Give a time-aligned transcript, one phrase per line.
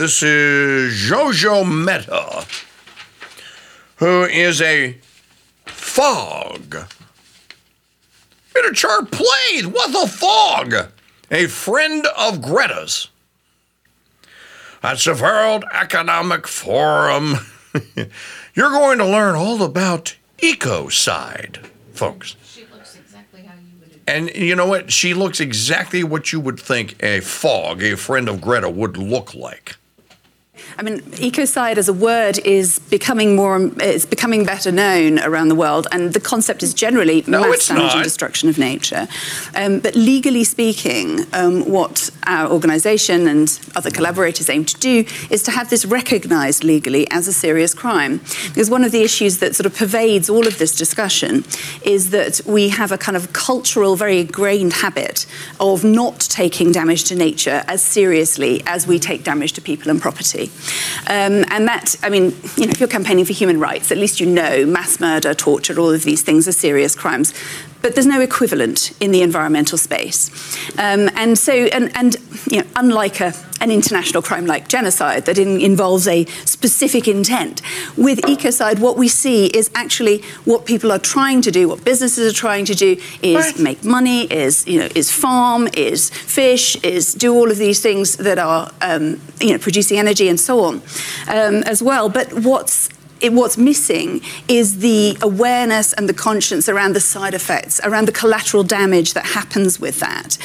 [0.00, 2.46] This is Jojo Mehta,
[3.96, 4.96] who is a
[5.66, 6.74] fog.
[8.54, 9.66] Miniature played.
[9.66, 10.74] What the fog?
[11.30, 13.08] A friend of Greta's.
[14.80, 17.34] That's the World Economic Forum.
[18.54, 22.36] You're going to learn all about ecocide, folks.
[22.42, 24.00] She looks exactly how you would.
[24.06, 24.90] And you know what?
[24.90, 29.34] She looks exactly what you would think a fog, a friend of Greta, would look
[29.34, 29.76] like.
[30.80, 35.54] I mean, ecocide as a word is becoming more, it's becoming better known around the
[35.54, 39.06] world, and the concept is generally No, mass damage and destruction of nature.
[39.54, 45.42] Um, but legally speaking, um, what our organisation and other collaborators aim to do is
[45.42, 48.22] to have this recognised legally as a serious crime.
[48.48, 51.44] Because one of the issues that sort of pervades all of this discussion
[51.84, 55.26] is that we have a kind of cultural, very ingrained habit
[55.58, 60.00] of not taking damage to nature as seriously as we take damage to people and
[60.00, 60.50] property.
[61.06, 64.20] Um, and that, I mean, you know, if you're campaigning for human rights, at least
[64.20, 67.34] you know mass murder, torture, all of these things are serious crimes.
[67.82, 70.30] But there's no equivalent in the environmental space.
[70.78, 72.16] Um, and so, and, and
[72.50, 77.62] you know, unlike a, an international crime like genocide that in, involves a specific intent,
[77.96, 82.30] with ecocide, what we see is actually what people are trying to do, what businesses
[82.30, 83.58] are trying to do, is Right.
[83.58, 88.16] make money, is you know, is farm, is fish, is do all of these things
[88.16, 90.82] that are um, you know producing energy and so on
[91.28, 92.08] um, as well.
[92.10, 92.88] But what's
[93.20, 98.12] it, what's missing is the awareness and the conscience around the side effects, around the
[98.12, 100.38] collateral damage that happens with that.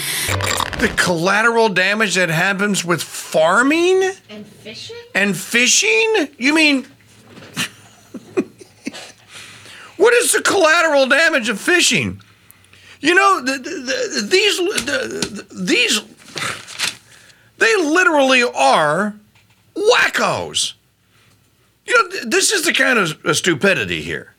[0.80, 4.96] The collateral damage that happens with farming And fishing?
[5.14, 6.28] and fishing?
[6.38, 6.86] You mean.
[9.98, 12.22] what is the collateral damage of fishing?
[13.02, 16.02] You know, the, the, the, these, the, the- these,
[17.58, 19.16] they literally are
[19.76, 20.74] wackos.
[21.86, 24.34] You know, this is the kind of uh, stupidity here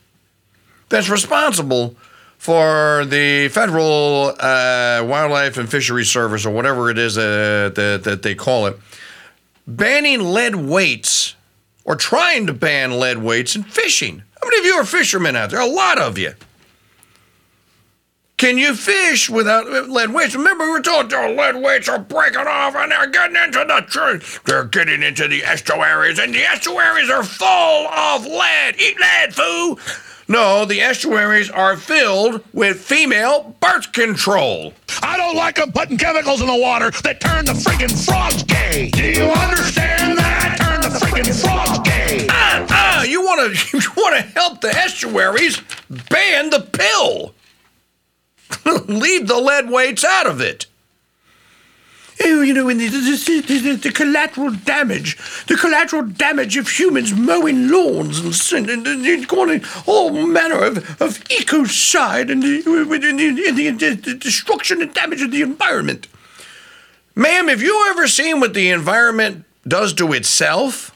[0.89, 1.97] that's responsible
[2.39, 8.23] for the federal uh, wildlife and fisheries service or whatever it is uh, that, that
[8.23, 8.79] they call it
[9.67, 11.35] banning lead weights
[11.85, 14.23] or trying to ban lead weights in fishing.
[14.41, 15.61] How many of you are fishermen out there?
[15.61, 16.35] A lot of you
[18.37, 20.35] can you fish without lead weights?
[20.35, 23.85] Remember, we were told the lead weights are breaking off and they're getting into the
[23.89, 28.77] tr- they're getting into the estuaries, and the estuaries are full of lead.
[28.79, 29.79] Eat lead, foo!
[30.29, 34.75] No, the estuaries are filled with female birth control.
[35.03, 38.91] I don't like them putting chemicals in the water that turn the freaking frogs gay.
[38.91, 40.57] Do you understand that?
[40.61, 42.27] Turn the freaking frogs gay.
[42.29, 45.63] Ah, ah, you want to you want to help the estuaries?
[46.11, 47.26] Ban the pill.
[48.89, 50.67] Leave the lead weights out of it.
[52.25, 55.19] Oh, you know, and the, the, the, the, collateral damage,
[55.49, 58.21] the collateral damage of humans mowing lawns
[58.53, 62.63] and, and, and, and going all manner of, of ecocide and the,
[63.69, 66.09] and the destruction and damage of the environment.
[67.15, 70.96] Ma'am, have you ever seen what the environment does to itself?